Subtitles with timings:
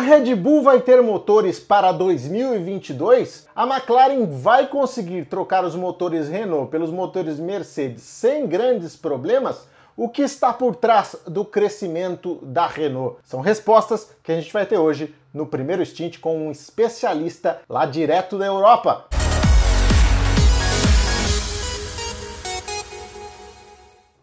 [0.00, 3.46] Red Bull vai ter motores para 2022?
[3.54, 9.68] A McLaren vai conseguir trocar os motores Renault pelos motores Mercedes sem grandes problemas?
[9.94, 13.18] O que está por trás do crescimento da Renault?
[13.22, 17.84] São respostas que a gente vai ter hoje no primeiro stint com um especialista lá
[17.84, 19.19] direto da Europa.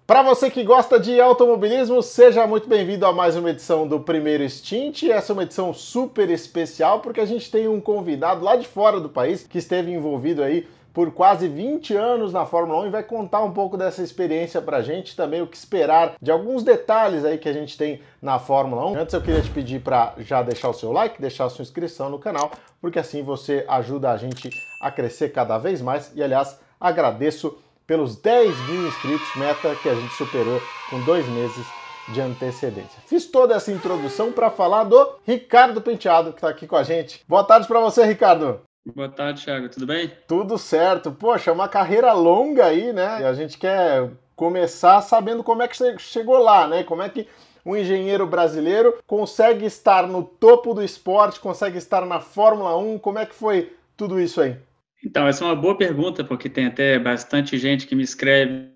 [0.08, 4.50] Para você que gosta de automobilismo, seja muito bem-vindo a mais uma edição do Primeiro
[4.50, 5.04] Stint.
[5.04, 9.02] Essa é uma edição super especial porque a gente tem um convidado lá de fora
[9.02, 13.04] do país que esteve envolvido aí por quase 20 anos na Fórmula 1 e vai
[13.04, 17.38] contar um pouco dessa experiência pra gente, também o que esperar de alguns detalhes aí
[17.38, 19.00] que a gente tem na Fórmula 1.
[19.00, 22.10] Antes eu queria te pedir para já deixar o seu like, deixar a sua inscrição
[22.10, 22.50] no canal,
[22.80, 24.50] porque assim você ajuda a gente
[24.82, 29.96] a crescer cada vez mais e aliás, agradeço pelos 10 mil inscritos, meta que a
[29.96, 31.66] gente superou com dois meses
[32.10, 33.02] de antecedência.
[33.06, 37.24] Fiz toda essa introdução para falar do Ricardo Penteado, que está aqui com a gente.
[37.28, 38.62] Boa tarde para você, Ricardo.
[38.94, 39.70] Boa tarde, Thiago.
[39.70, 40.12] Tudo bem?
[40.28, 41.12] Tudo certo.
[41.12, 43.22] Poxa, uma carreira longa aí, né?
[43.22, 46.84] E a gente quer começar sabendo como é que você chegou lá, né?
[46.84, 47.28] Como é que
[47.66, 53.00] um engenheiro brasileiro consegue estar no topo do esporte, consegue estar na Fórmula 1.
[53.00, 54.58] Como é que foi tudo isso aí?
[55.04, 58.72] Então, essa é uma boa pergunta, porque tem até bastante gente que me escreve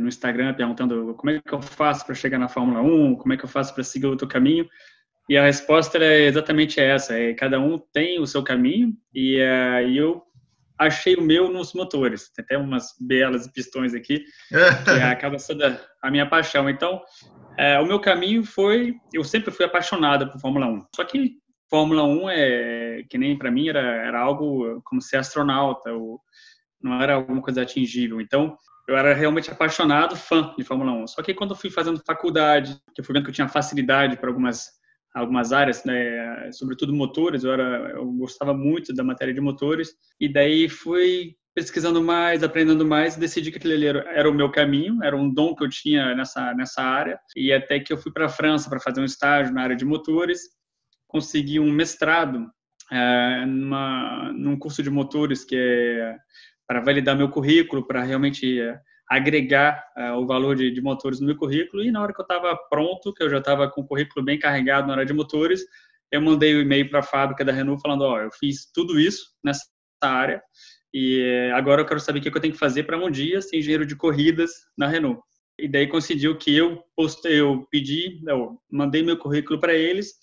[0.00, 3.36] no Instagram perguntando como é que eu faço para chegar na Fórmula 1, como é
[3.36, 4.68] que eu faço para seguir outro caminho.
[5.28, 9.88] E a resposta é exatamente essa: é, cada um tem o seu caminho, e uh,
[9.88, 10.22] eu
[10.78, 12.30] achei o meu nos motores.
[12.30, 16.68] Tem até umas belas pistões aqui, que acaba sendo a, a minha paixão.
[16.68, 17.02] Então,
[17.58, 18.94] uh, o meu caminho foi.
[19.12, 20.86] Eu sempre fui apaixonado por Fórmula 1.
[20.94, 21.38] Só que
[21.70, 26.20] Fórmula 1 é que nem para mim era, era algo como ser astronauta, ou
[26.82, 28.20] não era alguma coisa atingível.
[28.20, 28.56] Então,
[28.86, 31.06] eu era realmente apaixonado, fã de Fórmula 1.
[31.08, 34.16] Só que quando eu fui fazendo faculdade, que eu fui vendo que eu tinha facilidade
[34.16, 34.70] para algumas
[35.14, 40.28] algumas áreas, né, sobretudo motores, eu era eu gostava muito da matéria de motores e
[40.28, 45.32] daí fui pesquisando mais, aprendendo mais, decidi que aquele era, o meu caminho, era um
[45.32, 48.68] dom que eu tinha nessa nessa área e até que eu fui para a França
[48.68, 50.40] para fazer um estágio na área de motores
[51.14, 52.50] consegui um mestrado
[52.90, 56.16] é, numa, num curso de motores que é
[56.66, 58.76] para validar meu currículo, para realmente é,
[59.08, 61.84] agregar é, o valor de, de, motores no meu currículo.
[61.84, 64.40] E na hora que eu estava pronto, que eu já estava com o currículo bem
[64.40, 65.62] carregado na área de motores,
[66.10, 68.98] eu mandei o um e-mail para a fábrica da Renault falando: Ó, eu fiz tudo
[68.98, 69.62] isso nessa
[70.02, 70.42] área
[70.92, 73.40] e é, agora eu quero saber o que eu tenho que fazer para um dia
[73.40, 75.20] ser engenheiro de corridas na Renault.
[75.60, 80.14] E daí coincidiu que eu postei, eu pedi, eu mandei meu currículo para eles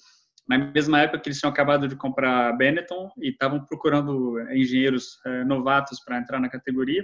[0.52, 5.18] na mesma época que eles tinham acabado de comprar a Benetton e estavam procurando engenheiros
[5.26, 7.04] é, novatos para entrar na categoria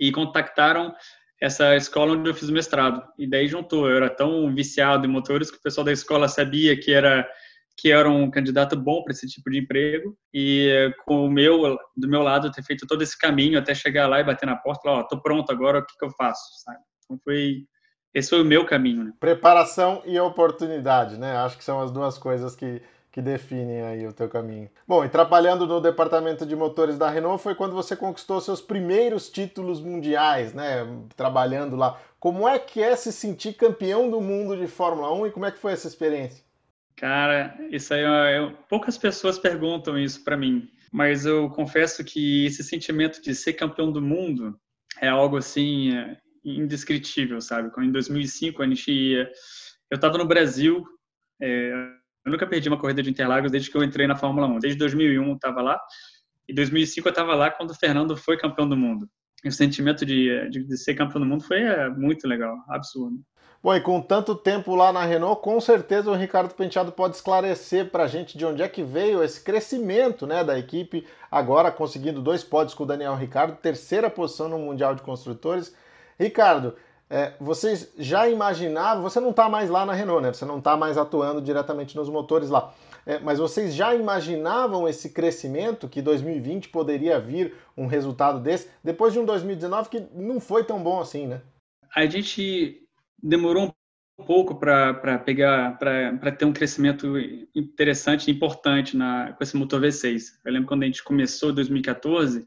[0.00, 0.94] e contactaram
[1.40, 3.02] essa escola onde eu fiz o mestrado.
[3.18, 6.78] E daí juntou, eu era tão viciado em motores que o pessoal da escola sabia
[6.78, 7.28] que era
[7.76, 12.08] que era um candidato bom para esse tipo de emprego e com o meu do
[12.08, 15.00] meu lado ter feito todo esse caminho até chegar lá e bater na porta, ó,
[15.00, 16.78] oh, tô pronto agora, o que que eu faço, sabe?
[17.04, 17.64] Então foi
[18.14, 19.04] esse foi o meu caminho.
[19.04, 19.12] Né?
[19.18, 21.36] Preparação e oportunidade, né?
[21.38, 22.80] Acho que são as duas coisas que,
[23.10, 24.70] que definem aí o teu caminho.
[24.86, 29.28] Bom, e trabalhando no departamento de motores da Renault foi quando você conquistou seus primeiros
[29.28, 30.86] títulos mundiais, né?
[31.16, 31.98] Trabalhando lá.
[32.20, 35.50] Como é que é se sentir campeão do mundo de Fórmula 1 e como é
[35.50, 36.44] que foi essa experiência?
[36.96, 38.02] Cara, isso aí,
[38.36, 43.54] eu, poucas pessoas perguntam isso para mim, mas eu confesso que esse sentimento de ser
[43.54, 44.56] campeão do mundo
[45.00, 45.90] é algo assim
[46.44, 47.70] indescritível, sabe?
[47.70, 49.30] Quando em 2005 a gente ia,
[49.90, 50.84] eu estava no Brasil,
[51.40, 51.72] é,
[52.24, 54.58] eu nunca perdi uma corrida de Interlagos desde que eu entrei na Fórmula 1.
[54.58, 55.80] Desde 2001 eu estava lá
[56.48, 59.08] e 2005 eu estava lá quando o Fernando foi campeão do mundo.
[59.44, 63.20] E o sentimento de, de, de ser campeão do mundo foi é, muito legal, absurdo.
[63.62, 67.90] Bom, e com tanto tempo lá na Renault, com certeza o Ricardo Penteado pode esclarecer
[67.90, 72.20] para a gente de onde é que veio esse crescimento né, da equipe, agora conseguindo
[72.20, 75.74] dois pódios com o Daniel Ricardo, terceira posição no Mundial de Construtores
[76.18, 76.74] Ricardo,
[77.08, 80.32] é, vocês já imaginavam, você não está mais lá na Renault, né?
[80.32, 82.74] Você não está mais atuando diretamente nos motores lá.
[83.06, 89.12] É, mas vocês já imaginavam esse crescimento, que 2020 poderia vir um resultado desse, depois
[89.12, 91.42] de um 2019 que não foi tão bom assim, né?
[91.94, 92.82] A gente
[93.22, 93.74] demorou
[94.18, 97.18] um pouco para pegar, para ter um crescimento
[97.54, 100.38] interessante e importante na, com esse motor V6.
[100.44, 102.46] Eu lembro quando a gente começou em 2014,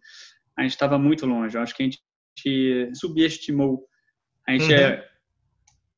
[0.57, 1.55] a gente estava muito longe.
[1.55, 2.01] Eu acho que a gente
[2.37, 3.83] gente subestimou.
[4.47, 4.79] A gente uhum.
[4.79, 5.07] é,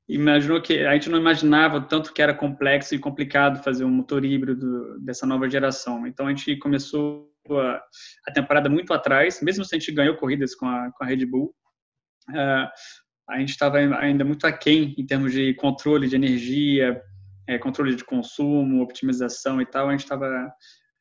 [0.07, 4.25] imaginou que a gente não imaginava tanto que era complexo e complicado fazer um motor
[4.25, 6.07] híbrido dessa nova geração.
[6.07, 7.81] Então a gente começou a,
[8.27, 11.25] a temporada muito atrás, mesmo se a gente ganhou corridas com a, com a Red
[11.25, 11.53] Bull.
[12.29, 12.67] Uh,
[13.29, 16.99] a gente estava ainda muito aquém em termos de controle de energia,
[17.47, 20.51] é, controle de consumo, optimização e tal, a gente estava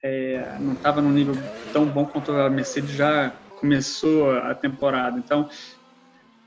[0.03, 1.35] é, não estava num nível
[1.73, 5.19] tão bom quanto a Mercedes já começou a temporada.
[5.19, 5.49] Então,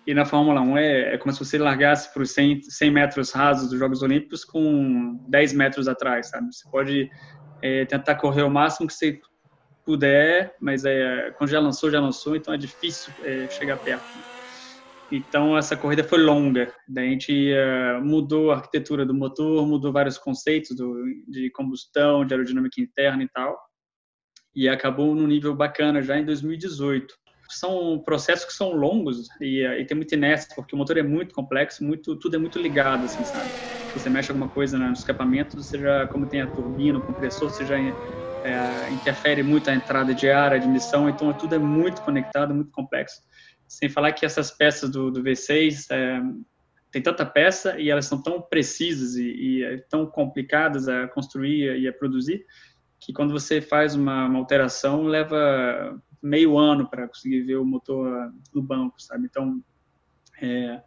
[0.05, 3.31] e na Fórmula 1 é, é como se você largasse para os 100, 100, metros
[3.31, 6.53] rasos dos Jogos Olímpicos com 10 metros atrás, sabe?
[6.53, 7.09] Você pode
[7.61, 9.19] é, tentar correr o máximo que você
[9.85, 14.03] puder, mas é, quando já lançou, já lançou, então é difícil é, chegar perto.
[15.11, 16.73] Então essa corrida foi longa.
[16.87, 22.25] Daí a gente uh, mudou a arquitetura do motor, mudou vários conceitos do, de combustão,
[22.25, 23.59] de aerodinâmica interna e tal,
[24.55, 27.13] e acabou num nível bacana já em 2018.
[27.49, 31.33] São processos que são longos e, e tem muita inércia porque o motor é muito
[31.33, 33.51] complexo, muito tudo é muito ligado, assim, sabe?
[33.93, 37.65] Você mexe alguma coisa no escapamento, você já, como tem a turbina, o compressor, você
[37.65, 42.55] já é, interfere muito a entrada de ar, a admissão, então tudo é muito conectado,
[42.55, 43.21] muito complexo.
[43.67, 46.21] Sem falar que essas peças do, do V6 é,
[46.91, 51.79] tem tanta peça e elas são tão precisas e, e é tão complicadas a construir
[51.79, 52.45] e a produzir
[53.01, 58.31] que quando você faz uma, uma alteração leva meio ano para conseguir ver o motor
[58.53, 59.25] no banco, sabe?
[59.25, 59.59] Então
[60.39, 60.79] é,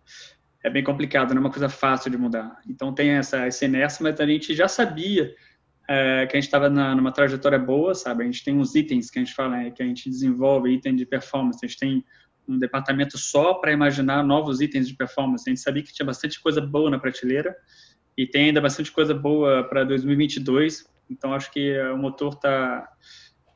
[0.62, 2.56] é bem complicado, não é uma coisa fácil de mudar.
[2.68, 5.34] Então tem essa, essa inércia, mas a gente já sabia
[5.88, 8.22] é, que a gente estava numa trajetória boa, sabe?
[8.22, 10.94] A gente tem uns itens que a gente fala, é, que a gente desenvolve, item
[10.94, 12.04] de performance, a gente tem
[12.46, 15.48] um departamento só para imaginar novos itens de performance.
[15.48, 17.56] A gente sabia que tinha bastante coisa boa na prateleira
[18.16, 20.93] e tem ainda bastante coisa boa para 2022.
[21.08, 22.88] Então acho que o motor está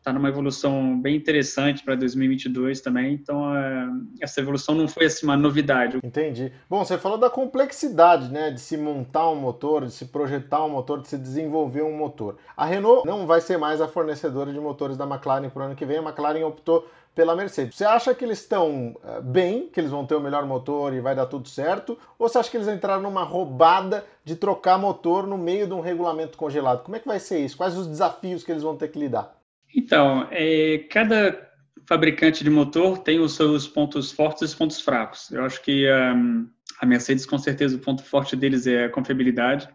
[0.08, 3.12] tá numa evolução bem interessante para 2022 também.
[3.12, 3.88] Então é,
[4.20, 5.98] essa evolução não foi assim uma novidade.
[6.02, 6.52] Entendi.
[6.68, 10.70] Bom, você falou da complexidade, né, de se montar um motor, de se projetar um
[10.70, 12.38] motor, de se desenvolver um motor.
[12.56, 15.76] A Renault não vai ser mais a fornecedora de motores da McLaren para o ano
[15.76, 15.98] que vem.
[15.98, 17.74] A McLaren optou pela Mercedes.
[17.74, 21.00] Você acha que eles estão uh, bem, que eles vão ter o melhor motor e
[21.00, 21.98] vai dar tudo certo?
[22.16, 25.80] Ou você acha que eles entraram numa roubada de trocar motor no meio de um
[25.80, 26.84] regulamento congelado?
[26.84, 27.56] Como é que vai ser isso?
[27.56, 29.36] Quais os desafios que eles vão ter que lidar?
[29.74, 31.50] Então, é, cada
[31.88, 35.32] fabricante de motor tem os seus pontos fortes e os pontos fracos.
[35.32, 36.48] Eu acho que um,
[36.80, 39.68] a Mercedes, com certeza, o ponto forte deles é a confiabilidade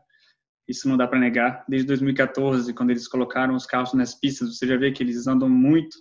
[0.74, 1.64] isso não dá para negar.
[1.68, 5.48] Desde 2014, quando eles colocaram os carros nas pistas, você já vê que eles andam
[5.48, 5.98] muito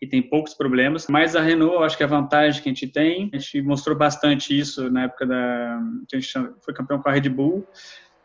[0.00, 1.06] e tem poucos problemas.
[1.08, 4.58] Mas a Renault, acho que a vantagem que a gente tem, a gente mostrou bastante
[4.58, 7.66] isso na época da que a gente foi campeão com a Red Bull,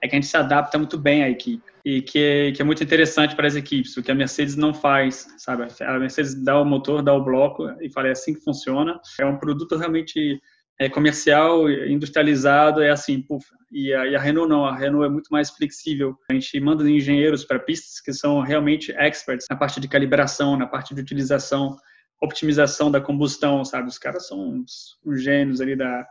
[0.01, 2.65] é que a gente se adapta muito bem à equipe e que é, que é
[2.65, 5.67] muito interessante para as equipes, o que a Mercedes não faz, sabe?
[5.81, 8.99] A Mercedes dá o motor, dá o bloco e fala é assim que funciona.
[9.19, 10.41] É um produto realmente
[10.79, 13.45] é, comercial, industrializado, é assim, puf.
[13.71, 16.15] E a, e a, Renault não, a Renault é muito mais flexível.
[16.29, 20.67] A gente manda engenheiros para pistas que são realmente experts na parte de calibração, na
[20.67, 21.77] parte de utilização,
[22.21, 23.87] optimização da combustão, sabe?
[23.87, 26.05] Os caras são uns, uns gênios ali da,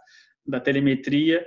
[0.46, 1.44] da telemetria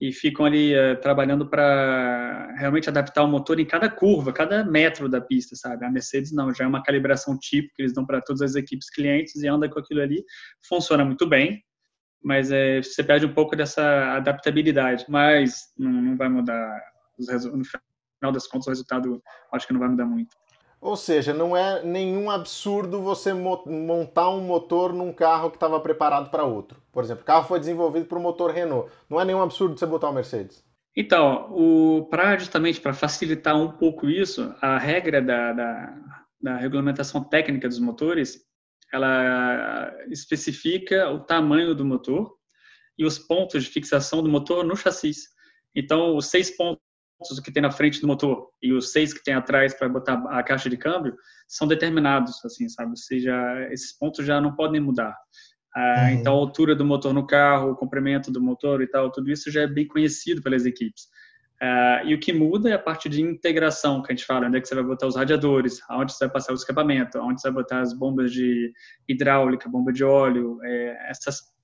[0.00, 5.08] e ficam ali uh, trabalhando para realmente adaptar o motor em cada curva, cada metro
[5.08, 5.84] da pista, sabe?
[5.84, 8.90] A Mercedes não, já é uma calibração tipo que eles dão para todas as equipes
[8.90, 10.22] clientes e anda com aquilo ali,
[10.68, 11.62] funciona muito bem,
[12.22, 15.04] mas é, você perde um pouco dessa adaptabilidade.
[15.08, 16.82] Mas não, não vai mudar,
[17.18, 19.22] no final das contas, o resultado
[19.52, 20.36] acho que não vai mudar muito.
[20.80, 26.30] Ou seja, não é nenhum absurdo você montar um motor num carro que estava preparado
[26.30, 26.80] para outro.
[26.92, 28.90] Por exemplo, o carro foi desenvolvido para o motor Renault.
[29.08, 30.64] Não é nenhum absurdo você botar um Mercedes.
[30.94, 35.98] Então, para justamente para facilitar um pouco isso, a regra da, da,
[36.40, 38.46] da regulamentação técnica dos motores
[38.92, 42.34] ela especifica o tamanho do motor
[42.98, 45.12] e os pontos de fixação do motor no chassi.
[45.74, 46.80] Então, os seis pontos
[47.44, 50.42] que tem na frente do motor e os seis que tem atrás para botar a
[50.42, 51.14] caixa de câmbio
[51.48, 52.90] são determinados, assim, sabe?
[52.90, 53.34] Ou seja,
[53.70, 55.16] esses pontos já não podem mudar.
[55.74, 56.08] Ah, uhum.
[56.10, 59.50] Então, a altura do motor no carro, o comprimento do motor e tal, tudo isso
[59.50, 61.04] já é bem conhecido pelas equipes.
[61.62, 64.58] Uh, e o que muda é a parte de integração que a gente fala, onde
[64.58, 67.50] é que você vai botar os radiadores, aonde você vai passar o escapamento, aonde você
[67.50, 68.72] vai botar as bombas de
[69.08, 71.54] hidráulica, bomba de óleo, é, essas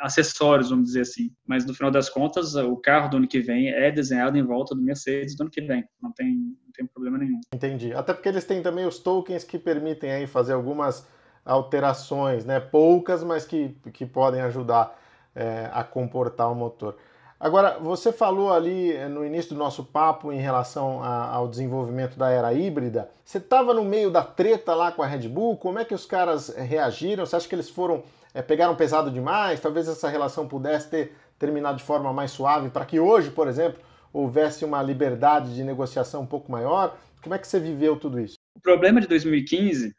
[0.00, 1.30] acessórios, vamos dizer assim.
[1.46, 4.74] Mas no final das contas, o carro do ano que vem é desenhado em volta
[4.74, 5.84] do Mercedes do ano que vem.
[6.02, 7.40] Não tem, não tem problema nenhum.
[7.54, 7.92] Entendi.
[7.94, 11.06] Até porque eles têm também os tokens que permitem aí fazer algumas
[11.44, 12.60] alterações, né?
[12.60, 14.98] Poucas, mas que, que podem ajudar
[15.34, 16.96] é, a comportar o motor.
[17.40, 22.18] Agora, você falou ali eh, no início do nosso papo em relação a, ao desenvolvimento
[22.18, 23.08] da era híbrida.
[23.24, 25.56] Você estava no meio da treta lá com a Red Bull?
[25.56, 27.24] Como é que os caras eh, reagiram?
[27.24, 28.02] Você acha que eles foram
[28.34, 29.60] é, pegaram pesado demais?
[29.60, 33.80] Talvez essa relação pudesse ter terminado de forma mais suave para que hoje, por exemplo,
[34.12, 36.98] houvesse uma liberdade de negociação um pouco maior?
[37.22, 38.34] Como é que você viveu tudo isso?
[38.56, 39.94] O problema de 2015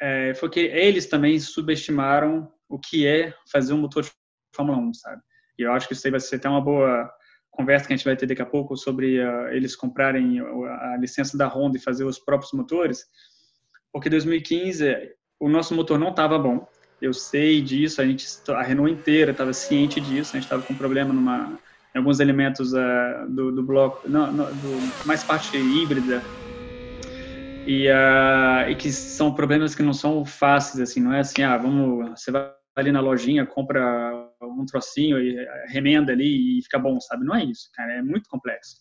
[0.00, 4.10] é, foi que eles também subestimaram o que é fazer um motor de
[4.56, 5.22] Fórmula 1, sabe?
[5.62, 7.10] E eu acho que isso aí vai ser até uma boa,
[7.52, 11.36] conversa que a gente vai ter daqui a pouco sobre uh, eles comprarem a, licença
[11.36, 13.04] da Honda e fazer os próprios motores,
[13.92, 16.66] porque 2015 o nosso motor não estava bom.
[17.00, 20.30] Eu sei disso, a gente, a Renault inteira estava ciente disso.
[20.32, 21.58] A gente estava com problema numa,
[21.94, 26.22] em alguns elementos uh, do, do, bloco, não, não, do, mais parte híbrida
[27.66, 31.00] e, uh, e que são problemas que não são fáceis assim.
[31.00, 34.21] Não é assim, ah, vamos, você vai ali na lojinha, compra
[34.60, 37.24] um trocinho e eh, remenda ali e fica bom, sabe?
[37.24, 37.92] Não é isso, cara.
[37.94, 38.76] É muito complexo.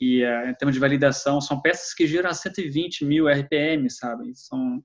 [0.00, 4.32] E uh, em termos de validação, são peças que giram a 120 mil RPM, sabe?
[4.34, 4.82] São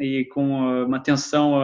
[0.00, 1.54] e com uma tensão,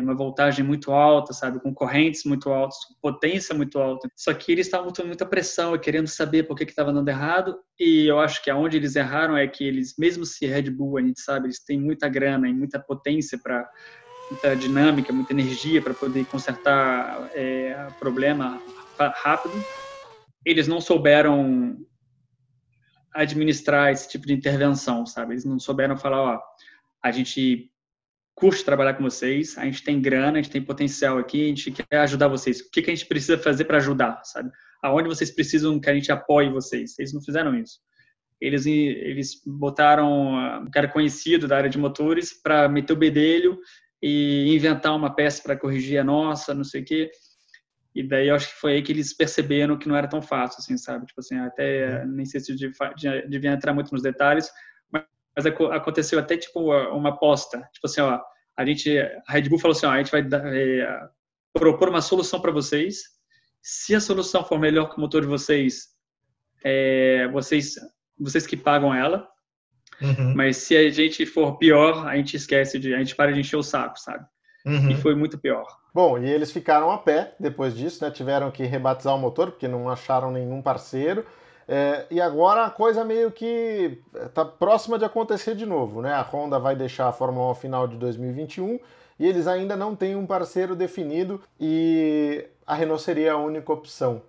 [0.00, 4.08] uma voltagem muito alta, sabe, com correntes muito altas, potência muito alta.
[4.16, 7.58] Só que eles estavam botando muita pressão e querendo saber por que estava dando errado.
[7.78, 11.02] E eu acho que aonde eles erraram é que eles, mesmo se Red Bull, a
[11.02, 13.68] gente sabe, eles têm muita grana e muita potência para
[14.30, 18.62] muita dinâmica, muita energia para poder consertar é, problema
[18.98, 19.52] rápido.
[20.44, 21.76] Eles não souberam
[23.12, 25.34] administrar esse tipo de intervenção, sabe?
[25.34, 26.40] Eles não souberam falar, ó,
[27.02, 27.70] a gente
[28.34, 31.70] curte trabalhar com vocês, a gente tem grana, a gente tem potencial aqui, a gente
[31.70, 32.60] quer ajudar vocês.
[32.60, 34.50] O que, que a gente precisa fazer para ajudar, sabe?
[34.82, 36.98] Aonde vocês precisam que a gente apoie vocês?
[36.98, 37.80] Eles não fizeram isso.
[38.40, 43.58] Eles, eles botaram um cara conhecido da área de motores para meter o bedelho
[44.02, 47.10] e inventar uma peça para corrigir a nossa, não sei o quê.
[47.94, 50.58] E daí eu acho que foi aí que eles perceberam que não era tão fácil,
[50.60, 51.06] assim, sabe?
[51.06, 54.48] Tipo assim, até nem sei se devia entrar muito nos detalhes,
[54.90, 58.20] mas aconteceu até tipo uma aposta, tipo assim, ó,
[58.56, 60.86] a gente, a Red Bull falou assim, ó, a gente vai dar, é,
[61.52, 63.02] propor uma solução para vocês.
[63.62, 65.88] Se a solução for melhor que o motor de vocês,
[66.64, 67.74] é, vocês,
[68.18, 69.28] vocês que pagam ela.
[70.00, 70.34] Uhum.
[70.34, 73.56] Mas se a gente for pior, a gente esquece de, a gente para de encher
[73.56, 74.24] o saco, sabe?
[74.64, 74.90] Uhum.
[74.90, 75.66] E foi muito pior.
[75.92, 78.10] Bom, e eles ficaram a pé depois disso, né?
[78.10, 81.24] Tiveram que rebatizar o motor porque não acharam nenhum parceiro.
[81.66, 86.12] É, e agora a coisa meio que está próxima de acontecer de novo, né?
[86.12, 88.78] A Honda vai deixar a Fórmula 1 ao final de 2021
[89.18, 94.22] e eles ainda não têm um parceiro definido e a Renault seria a única opção.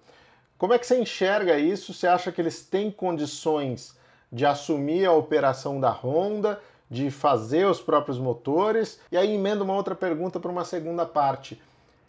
[0.57, 1.93] Como é que você enxerga isso?
[1.93, 3.97] Você acha que eles têm condições
[4.31, 6.59] de assumir a operação da Honda,
[6.89, 8.99] de fazer os próprios motores?
[9.11, 11.61] E aí emenda uma outra pergunta para uma segunda parte.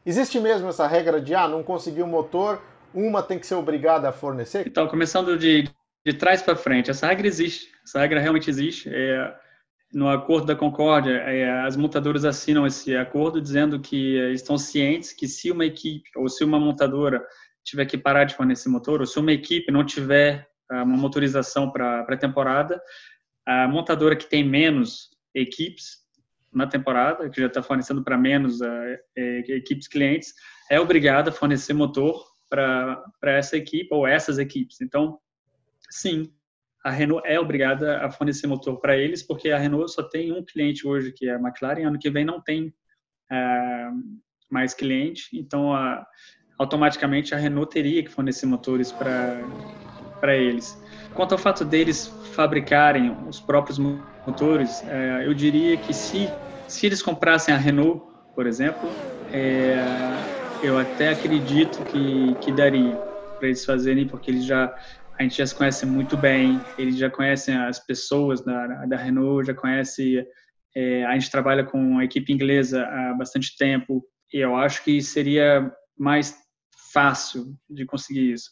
[0.05, 2.61] Existe mesmo essa regra de ah, não conseguiu o motor,
[2.95, 4.67] uma tem que ser obrigada a fornecer?
[4.67, 5.69] Então, começando de,
[6.05, 8.91] de trás para frente, essa regra existe, essa regra realmente existe.
[8.93, 9.35] É,
[9.93, 15.13] no acordo da Concórdia, é, as montadoras assinam esse acordo dizendo que é, estão cientes
[15.13, 17.25] que se uma equipe ou se uma montadora
[17.63, 22.01] tiver que parar de fornecer motor, ou se uma equipe não tiver uma motorização para
[22.01, 22.81] a temporada,
[23.47, 26.03] a montadora que tem menos equipes
[26.53, 30.35] na temporada, que já está fornecendo para menos uh, equipes clientes,
[30.71, 34.81] é obrigada a fornecer motor para essa equipe ou essas equipes.
[34.83, 35.19] Então,
[35.91, 36.31] sim,
[36.85, 40.45] a Renault é obrigada a fornecer motor para eles, porque a Renault só tem um
[40.45, 42.75] cliente hoje, que é a McLaren, ano que vem não tem
[43.31, 43.89] é,
[44.51, 45.71] mais cliente, então
[46.59, 49.41] automaticamente a Renault teria que fornecer motores para
[50.31, 50.81] eles.
[51.15, 56.29] Quanto ao fato deles fabricarem os próprios motores, é, eu diria que se,
[56.69, 58.03] se eles comprassem a Renault,
[58.35, 58.89] por exemplo,
[59.33, 59.77] é,
[60.63, 62.97] eu até acredito que, que daria
[63.39, 64.73] para eles fazerem, porque eles já
[65.19, 69.47] a gente já se conhece muito bem, eles já conhecem as pessoas da, da Renault,
[69.47, 70.27] já conhece,
[70.75, 74.03] é, a gente trabalha com a equipe inglesa há bastante tempo,
[74.33, 76.35] e eu acho que seria mais
[76.93, 78.51] fácil de conseguir isso.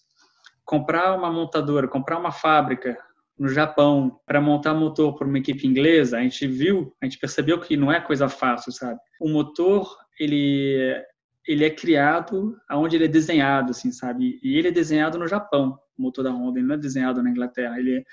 [0.71, 2.97] Comprar uma montadora, comprar uma fábrica
[3.37, 7.59] no Japão para montar motor por uma equipe inglesa, a gente viu, a gente percebeu
[7.59, 9.01] que não é coisa fácil, sabe?
[9.21, 11.05] O motor, ele
[11.49, 14.39] ele é criado aonde ele é desenhado, assim, sabe?
[14.45, 17.31] E ele é desenhado no Japão, o motor da Honda, ele não é desenhado na
[17.31, 18.05] Inglaterra, ele é,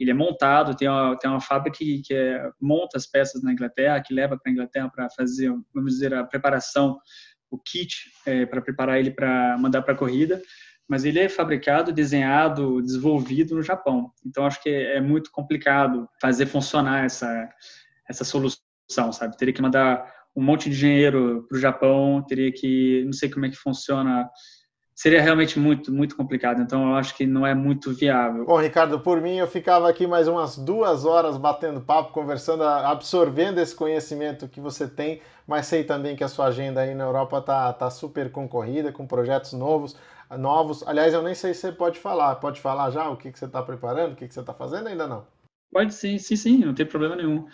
[0.00, 3.52] ele é montado, tem uma, tem uma fábrica que, que é, monta as peças na
[3.52, 6.98] Inglaterra, que leva para a Inglaterra para fazer, vamos dizer, a preparação,
[7.50, 7.94] o kit,
[8.24, 10.40] é, para preparar ele para mandar para a corrida,
[10.88, 14.12] mas ele é fabricado, desenhado, desenvolvido no Japão.
[14.24, 17.48] Então, acho que é, muito complicado fazer funcionar essa,
[18.08, 19.36] essa solução, sabe?
[19.36, 23.46] Teria que mandar um monte de dinheiro para o Japão, teria que, não sei como
[23.46, 24.30] é que funciona,
[24.94, 26.62] seria realmente muito, muito complicado.
[26.62, 28.44] Então, eu acho que não é muito viável.
[28.44, 33.58] Bom, Ricardo, por mim, eu ficava aqui mais umas duas horas batendo papo, conversando, absorvendo
[33.58, 37.40] esse conhecimento que você tem, mas sei também que a sua agenda aí na Europa
[37.40, 39.96] tá, tá super concorrida, com projetos novos.
[40.38, 42.34] Novos, aliás, eu nem sei se você pode falar.
[42.36, 44.88] Pode falar já o que, que você está preparando, o que, que você está fazendo?
[44.88, 45.26] Ainda não.
[45.70, 47.46] Pode sim, sim, sim, não tem problema nenhum.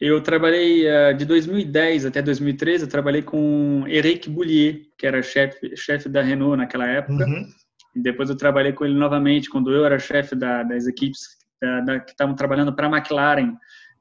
[0.00, 5.76] Eu trabalhei uh, de 2010 até 2013, eu trabalhei com Eric Boulier, que era chefe
[5.76, 7.24] chefe da Renault naquela época.
[7.24, 7.48] Uhum.
[7.94, 11.20] E depois eu trabalhei com ele novamente, quando eu era chefe da, das equipes
[11.60, 13.54] da, da, que estavam trabalhando para a McLaren,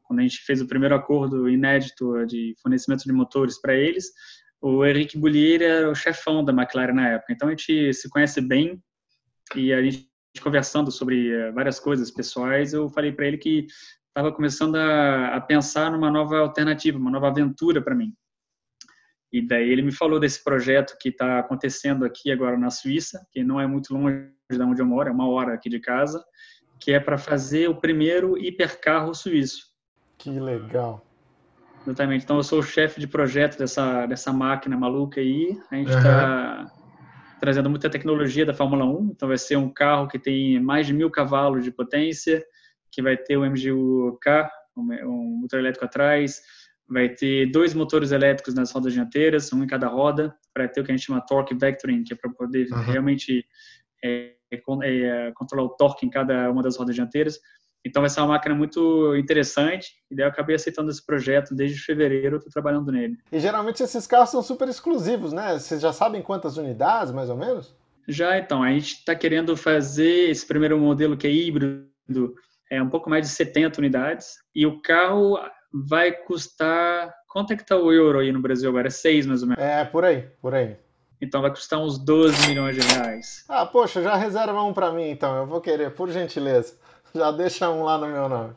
[0.04, 4.12] quando a gente fez o primeiro acordo inédito de fornecimento de motores para eles.
[4.62, 8.40] O Henrique Boulier era o chefão da McLaren na época, então a gente se conhece
[8.40, 8.82] bem
[9.56, 10.08] e a gente
[10.40, 13.68] conversando sobre eh, várias coisas pessoais, eu falei para ele que
[14.08, 18.14] estava começando a, a, pensar numa nova alternativa, uma nova aventura para mim.
[19.32, 23.44] E daí ele me falou desse projeto que está acontecendo aqui agora na Suíça, que
[23.44, 26.24] não é muito longe de onde eu moro, é uma hora aqui de casa,
[26.80, 29.72] que é para fazer o primeiro hipercarro suíço.
[30.18, 31.06] Que legal.
[31.84, 32.24] Exatamente.
[32.24, 35.58] Então eu sou o chefe de projeto dessa dessa máquina maluca aí.
[35.72, 36.82] A gente está uhum
[37.42, 39.14] trazendo muita tecnologia da Fórmula 1.
[39.16, 42.46] Então, vai ser um carro que tem mais de mil cavalos de potência,
[42.92, 44.48] que vai ter o MGU-K,
[44.78, 46.40] um motor elétrico atrás,
[46.88, 50.84] vai ter dois motores elétricos nas rodas dianteiras, um em cada roda, para ter o
[50.84, 52.82] que a gente chama torque vectoring, que é para poder uhum.
[52.84, 53.44] realmente
[54.04, 57.40] é, é, controlar o torque em cada uma das rodas dianteiras.
[57.86, 61.80] Então vai ser uma máquina muito interessante e daí eu acabei aceitando esse projeto desde
[61.80, 63.18] fevereiro, eu estou trabalhando nele.
[63.32, 65.58] E geralmente esses carros são super exclusivos, né?
[65.58, 67.76] Vocês já sabem quantas unidades, mais ou menos?
[68.08, 71.86] Já, então, a gente está querendo fazer esse primeiro modelo que é híbrido,
[72.70, 75.38] é um pouco mais de 70 unidades, e o carro
[75.74, 78.88] vai custar, quanto é que está o euro aí no Brasil agora?
[78.88, 79.64] É 6 mais ou menos?
[79.64, 80.76] É, por aí, por aí.
[81.22, 83.46] Então vai custar uns 12 milhões de reais.
[83.48, 86.76] Ah, poxa, já reserva um para mim então, eu vou querer, por gentileza.
[87.14, 88.54] Já deixa um lá no meu nome.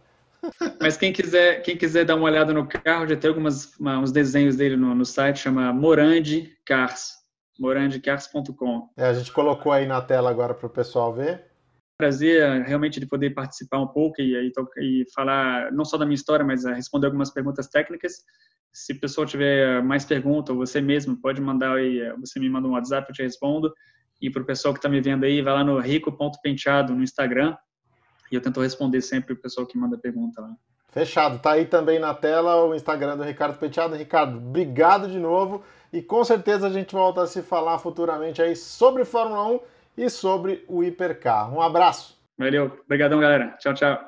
[0.80, 4.56] Mas quem quiser, quem quiser dar uma olhada no carro, já tem alguns uns desenhos
[4.56, 7.14] dele no, no site, chama Morandi Cars,
[7.58, 8.90] morandicars.com.
[8.96, 11.44] É, a gente colocou aí na tela agora para o pessoal ver.
[11.96, 16.16] Prazer realmente de poder participar um pouco e, e, e falar não só da minha
[16.16, 18.24] história, mas responder algumas perguntas técnicas.
[18.72, 22.66] Se o pessoal tiver mais pergunta, ou você mesmo pode mandar aí, você me manda
[22.66, 23.72] um WhatsApp, eu te respondo.
[24.20, 27.56] E para o pessoal que está me vendo aí, vai lá no rico.penteado no Instagram,
[28.34, 30.50] e eu tento responder sempre o pessoal que manda pergunta lá.
[30.90, 31.38] Fechado.
[31.38, 33.94] Tá aí também na tela o Instagram do Ricardo Penteado.
[33.94, 38.56] Ricardo, obrigado de novo e com certeza a gente volta a se falar futuramente aí
[38.56, 39.60] sobre Fórmula 1
[39.98, 41.56] e sobre o hipercarro.
[41.56, 42.18] Um abraço.
[42.36, 42.72] Valeu.
[42.84, 43.56] Obrigadão, galera.
[43.60, 44.00] Tchau, tchau.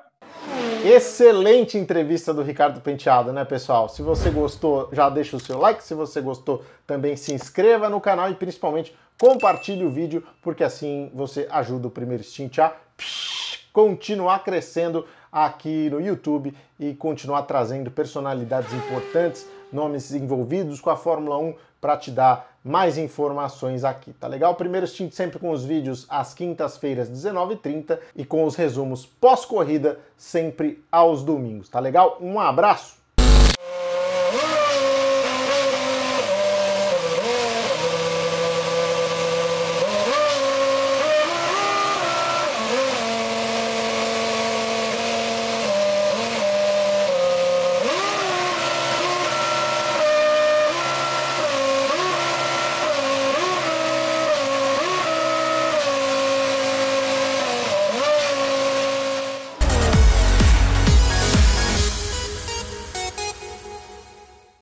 [0.85, 3.89] Excelente entrevista do Ricardo Penteado, né, pessoal?
[3.89, 5.85] Se você gostou, já deixa o seu like.
[5.85, 11.13] Se você gostou, também se inscreva no canal e principalmente compartilhe o vídeo, porque assim
[11.15, 12.75] você ajuda o Primeiro Stint a
[13.77, 21.37] continuar crescendo aqui no YouTube e continuar trazendo personalidades importantes, nomes envolvidos com a Fórmula
[21.37, 24.55] 1 para te dar mais informações aqui, tá legal?
[24.55, 30.83] Primeiro stint sempre com os vídeos às quintas-feiras, 19h30 e com os resumos pós-corrida sempre
[30.91, 32.17] aos domingos, tá legal?
[32.19, 32.96] Um abraço!